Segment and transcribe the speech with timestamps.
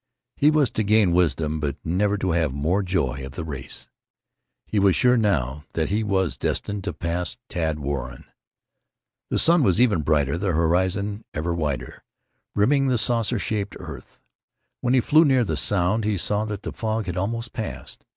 [0.35, 3.87] He was to gain wisdom, but never to have more joy of the race.
[4.65, 8.25] He was sure now that he was destined to pass Tad Warren.
[9.29, 12.03] The sun was ever brighter; the horizon ever wider,
[12.55, 14.19] rimming the saucer shaped earth.
[14.79, 18.03] When he flew near the Sound he saw that the fog had almost passed.